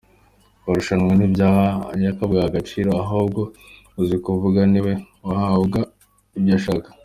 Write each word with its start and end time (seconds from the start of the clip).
Kurushanwa 0.61 1.11
ntibyahabwaga 1.15 2.39
agaciro, 2.49 2.89
ahubwo 3.03 3.41
uzi 4.01 4.17
kuvuga 4.25 4.59
ni 4.71 4.79
we 4.85 4.93
wahabwaga 5.27 5.79
ibyo 6.37 6.53
ashaka. 6.59 6.89